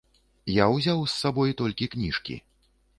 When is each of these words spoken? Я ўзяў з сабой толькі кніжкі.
Я 0.53 0.65
ўзяў 0.75 1.05
з 1.05 1.13
сабой 1.21 1.55
толькі 1.63 1.93
кніжкі. 1.95 2.45